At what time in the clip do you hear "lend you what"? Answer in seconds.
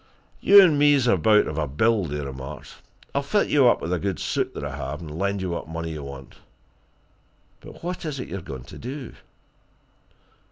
5.19-5.67